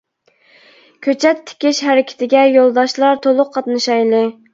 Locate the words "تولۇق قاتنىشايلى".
3.27-4.23